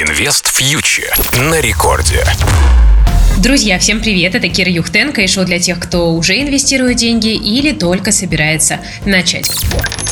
[0.00, 1.12] Инвест фьючер
[1.50, 2.24] на рекорде.
[3.38, 4.36] Друзья, всем привет!
[4.36, 9.50] Это Кира Юхтенко и шоу для тех, кто уже инвестирует деньги или только собирается начать.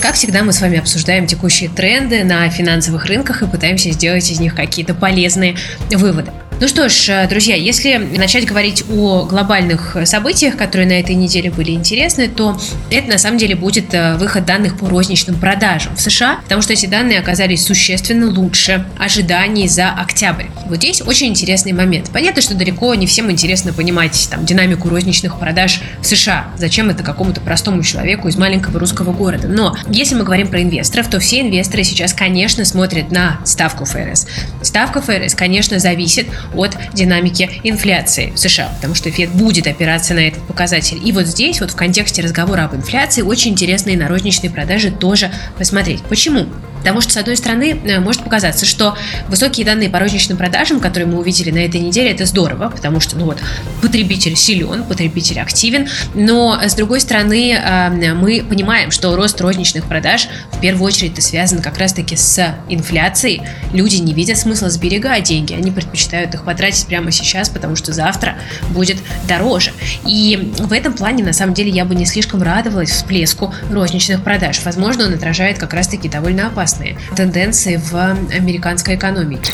[0.02, 4.40] Как всегда, мы с вами обсуждаем текущие тренды на финансовых рынках и пытаемся сделать из
[4.40, 5.56] них какие-то полезные
[5.92, 6.32] выводы.
[6.58, 11.50] Ну что ж, э, друзья, если начать говорить о глобальных событиях, которые на этой неделе
[11.50, 12.58] были интересны, то
[12.90, 16.72] это на самом деле будет э, выход данных по розничным продажам в США, потому что
[16.72, 20.46] эти данные оказались существенно лучше ожиданий за октябрь.
[20.64, 22.08] Вот здесь очень интересный момент.
[22.10, 26.46] Понятно, что далеко не всем интересно понимать там, динамику розничных продаж в США.
[26.56, 29.46] Зачем это какому-то простому человеку из маленького русского города?
[29.46, 34.26] Но если мы говорим про инвесторов, то все инвесторы сейчас, конечно, смотрят на ставку ФРС.
[34.62, 40.20] Ставка ФРС, конечно, зависит от динамики инфляции в США, потому что Фед будет опираться на
[40.20, 41.00] этот показатель.
[41.04, 46.02] И вот здесь, вот в контексте разговора об инфляции, очень интересные розничные продажи тоже посмотреть.
[46.02, 46.46] Почему?
[46.86, 48.96] Потому что, с одной стороны, э, может показаться, что
[49.26, 53.18] высокие данные по розничным продажам, которые мы увидели на этой неделе, это здорово, потому что,
[53.18, 53.38] ну вот,
[53.82, 60.28] потребитель силен, потребитель активен, но, с другой стороны, э, мы понимаем, что рост розничных продаж
[60.52, 63.42] в первую очередь это связан как раз-таки с инфляцией.
[63.72, 68.36] Люди не видят смысла сберегать деньги, они предпочитают их потратить прямо сейчас, потому что завтра
[68.70, 69.72] будет дороже.
[70.06, 74.60] И в этом плане, на самом деле, я бы не слишком радовалась всплеску розничных продаж.
[74.64, 79.52] Возможно, он отражает как раз-таки довольно опасный интересные тенденции в американской экономике.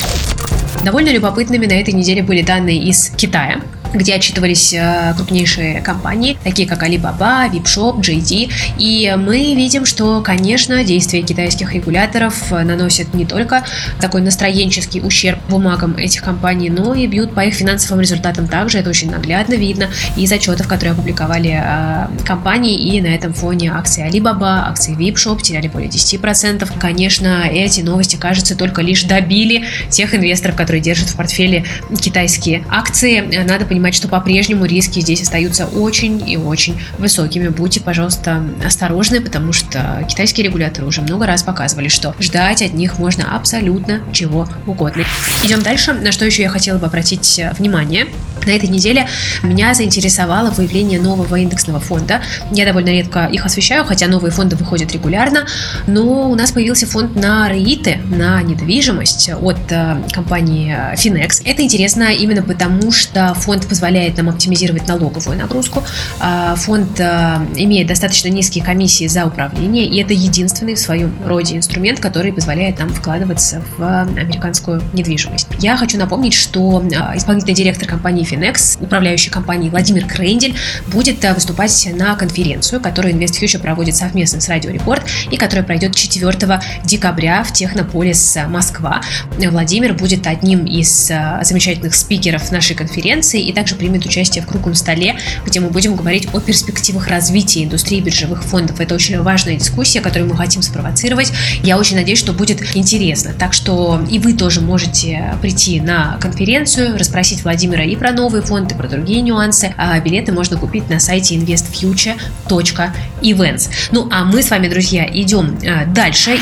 [0.84, 3.60] Довольно любопытными на этой неделе были данные из Китая
[3.92, 8.50] где отчитывались э, крупнейшие компании, такие как Alibaba, Vipshop, JD.
[8.78, 13.64] И мы видим, что, конечно, действия китайских регуляторов наносят не только
[14.00, 18.78] такой настроенческий ущерб бумагам этих компаний, но и бьют по их финансовым результатам также.
[18.78, 22.96] Это очень наглядно видно из отчетов, которые опубликовали э, компании.
[22.96, 26.68] И на этом фоне акции Alibaba, акции Vipshop теряли более 10%.
[26.78, 31.64] Конечно, эти новости, кажется, только лишь добили тех инвесторов, которые держат в портфеле
[32.00, 33.20] китайские акции.
[33.46, 37.48] Надо понимать, понимать, что по-прежнему риски здесь остаются очень и очень высокими.
[37.48, 43.00] Будьте, пожалуйста, осторожны, потому что китайские регуляторы уже много раз показывали, что ждать от них
[43.00, 45.02] можно абсолютно чего угодно.
[45.42, 45.94] Идем дальше.
[45.94, 48.06] На что еще я хотела бы обратить внимание.
[48.46, 49.06] На этой неделе
[49.42, 52.22] меня заинтересовало выявление нового индексного фонда.
[52.50, 55.46] Я довольно редко их освещаю, хотя новые фонды выходят регулярно.
[55.86, 61.42] Но у нас появился фонд на рейты, на недвижимость от э, компании Finex.
[61.44, 65.82] Это интересно именно потому, что фонд позволяет нам оптимизировать налоговую нагрузку.
[66.20, 71.56] А, фонд а, имеет достаточно низкие комиссии за управление, и это единственный в своем роде
[71.56, 75.48] инструмент, который позволяет нам вкладываться в американскую недвижимость.
[75.58, 80.54] Я хочу напомнить, что а, исполнительный директор компании Finex, управляющий компанией Владимир Крендель,
[80.88, 86.60] будет выступать на конференцию, которую InvestFuture проводит совместно с Радио Рекорд и которая пройдет 4
[86.84, 89.02] декабря в Технополис Москва.
[89.38, 91.06] Владимир будет одним из
[91.42, 96.28] замечательных спикеров нашей конференции, и также примет участие в круглом столе, где мы будем говорить
[96.32, 98.80] о перспективах развития индустрии биржевых фондов.
[98.80, 101.32] Это очень важная дискуссия, которую мы хотим спровоцировать.
[101.62, 103.32] Я очень надеюсь, что будет интересно.
[103.38, 108.74] Так что и вы тоже можете прийти на конференцию, расспросить Владимира и про новые фонды,
[108.74, 109.74] и про другие нюансы.
[109.76, 113.68] А билеты можно купить на сайте investfuture.events.
[113.90, 116.38] Ну, а мы с вами, друзья, идем а, дальше.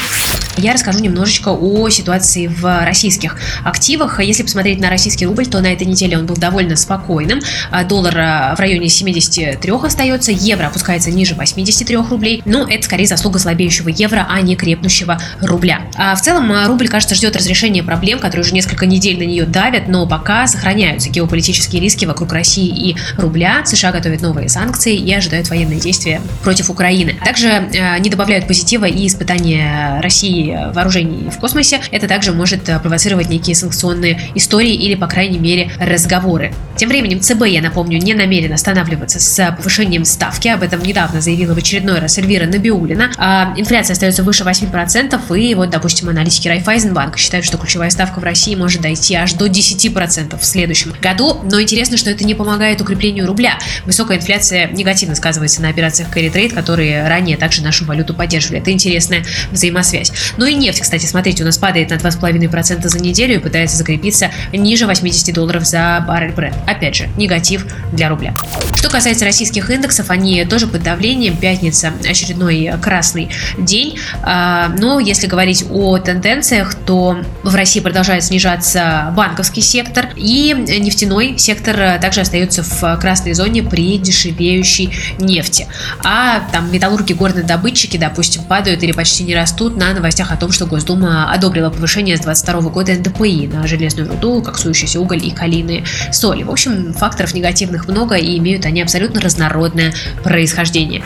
[0.56, 4.20] Я расскажу немножечко о ситуации в российских активах.
[4.20, 7.40] Если посмотреть на российский рубль, то на этой неделе он был довольно спокойным.
[7.70, 12.42] А, доллар а, в районе 73 остается, евро опускается ниже 83 рублей.
[12.44, 15.82] Но это скорее заслуга слабеющего евро, а не крепнущего рубля.
[15.94, 19.46] А в целом а, рубль, кажется, ждет разрешения проблем, которые уже несколько недель на нее
[19.46, 23.64] давят, но пока сохраняются геополитические риски вокруг России и рубля.
[23.64, 27.16] США готовят новые санкции и ожидают военные действия против Украины.
[27.24, 30.39] Также не добавляют позитива и испытания России
[30.74, 31.80] вооружений в космосе.
[31.90, 36.52] Это также может провоцировать некие санкционные истории или, по крайней мере, разговоры.
[36.76, 40.48] Тем временем ЦБ, я напомню, не намерен останавливаться с повышением ставки.
[40.48, 43.12] Об этом недавно заявила в очередной раз Эльвира Набиулина.
[43.18, 48.24] А инфляция остается выше 8%, и вот, допустим, аналитики Райфайзенбанка считают, что ключевая ставка в
[48.24, 51.40] России может дойти аж до 10% в следующем году.
[51.44, 53.58] Но интересно, что это не помогает укреплению рубля.
[53.84, 58.60] Высокая инфляция негативно сказывается на операциях carry trade, которые ранее также нашу валюту поддерживали.
[58.60, 60.12] Это интересная взаимосвязь.
[60.36, 64.30] Ну и нефть, кстати, смотрите, у нас падает на 2,5% за неделю и пытается закрепиться
[64.52, 68.34] ниже 80 долларов за баррель Brent опять же, негатив для рубля.
[68.74, 71.36] Что касается российских индексов, они тоже под давлением.
[71.36, 73.28] Пятница очередной красный
[73.58, 73.98] день.
[74.22, 81.36] А, но если говорить о тенденциях, то в России продолжает снижаться банковский сектор, и нефтяной
[81.38, 85.66] сектор также остается в красной зоне при дешевеющей нефти.
[86.04, 90.36] А там металлурги, горные добытчики, допустим, падают или почти не растут на новостях новостях о
[90.36, 95.30] том, что Госдума одобрила повышение с 2022 года НДПИ на железную руду, коксующийся уголь и
[95.30, 96.42] калийные соли.
[96.42, 101.02] В общем, факторов негативных много и имеют они абсолютно разнородное происхождение.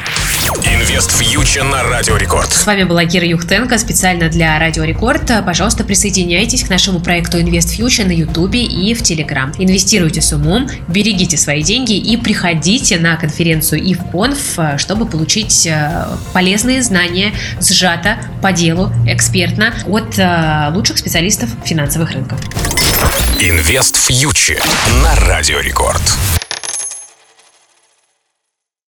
[0.63, 2.53] InvestFuture на Радио Рекорд.
[2.53, 5.31] С вами была Кира Юхтенко специально для Радио Рекорд.
[5.45, 9.53] Пожалуйста, присоединяйтесь к нашему проекту InvestFuture на Ютубе и в Телеграм.
[9.59, 16.83] Инвестируйте с умом, берегите свои деньги и приходите на конференцию IFCONF, чтобы получить э, полезные
[16.83, 22.39] знания сжато, по делу, экспертно от э, лучших специалистов финансовых рынков.
[23.41, 24.63] Инвест фьючер
[25.03, 26.03] на Радио Рекорд.